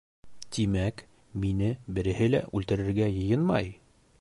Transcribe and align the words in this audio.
Тимәк, 0.55 1.03
мине 1.45 1.69
береһе 1.99 2.31
лә 2.35 2.41
үлтеререгә 2.61 3.11
йыйынмай? 3.15 3.71